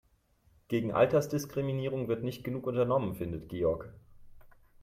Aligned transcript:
Gegen 0.67 0.93
Altersdiskriminierung 0.93 2.07
wird 2.07 2.23
nicht 2.23 2.43
genug 2.43 2.65
unternommen, 2.65 3.13
findet 3.13 3.49
Georg. 3.49 3.93